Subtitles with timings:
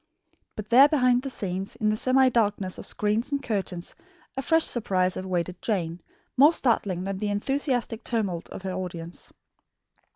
[0.55, 3.93] But there, behind the scenes, in the semi darkness of screens and curtains,
[4.35, 6.01] a fresh surprise awaited Jane,
[6.35, 9.31] more startling than the enthusiastic tumult of her audience.